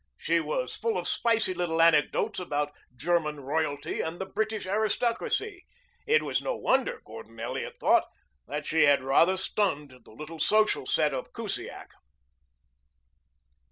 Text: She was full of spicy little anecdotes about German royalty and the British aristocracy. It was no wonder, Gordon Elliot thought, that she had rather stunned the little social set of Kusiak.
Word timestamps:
She 0.17 0.39
was 0.39 0.75
full 0.75 0.97
of 0.97 1.07
spicy 1.07 1.53
little 1.53 1.79
anecdotes 1.79 2.39
about 2.39 2.73
German 2.95 3.39
royalty 3.41 4.01
and 4.01 4.19
the 4.19 4.25
British 4.25 4.65
aristocracy. 4.65 5.63
It 6.07 6.23
was 6.23 6.41
no 6.41 6.55
wonder, 6.57 7.01
Gordon 7.05 7.39
Elliot 7.39 7.75
thought, 7.79 8.07
that 8.47 8.65
she 8.65 8.85
had 8.85 9.03
rather 9.03 9.37
stunned 9.37 9.93
the 10.03 10.11
little 10.11 10.39
social 10.39 10.87
set 10.87 11.13
of 11.13 11.31
Kusiak. 11.33 11.91